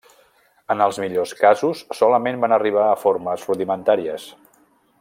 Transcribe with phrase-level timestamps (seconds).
[0.75, 4.27] En els millors casos solament van arribar a formes rudimentàries.